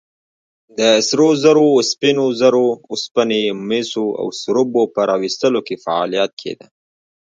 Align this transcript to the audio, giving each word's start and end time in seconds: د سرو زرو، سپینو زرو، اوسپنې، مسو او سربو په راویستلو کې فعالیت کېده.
د 0.77 0.79
سرو 1.07 1.29
زرو، 1.43 1.69
سپینو 1.91 2.25
زرو، 2.39 2.67
اوسپنې، 2.91 3.43
مسو 3.69 4.05
او 4.19 4.27
سربو 4.43 4.83
په 4.93 5.01
راویستلو 5.09 5.59
کې 5.67 5.75
فعالیت 5.83 6.31
کېده. 6.41 6.67